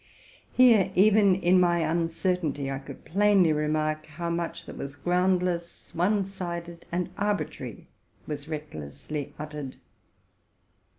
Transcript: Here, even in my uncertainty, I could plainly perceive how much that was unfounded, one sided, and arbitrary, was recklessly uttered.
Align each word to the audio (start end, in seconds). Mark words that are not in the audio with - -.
Here, 0.51 0.91
even 0.95 1.35
in 1.35 1.59
my 1.59 1.81
uncertainty, 1.81 2.71
I 2.71 2.79
could 2.79 3.05
plainly 3.05 3.53
perceive 3.53 4.05
how 4.15 4.31
much 4.31 4.65
that 4.65 4.75
was 4.75 4.95
unfounded, 4.95 5.61
one 5.93 6.25
sided, 6.25 6.85
and 6.91 7.11
arbitrary, 7.19 7.85
was 8.25 8.47
recklessly 8.47 9.35
uttered. 9.37 9.75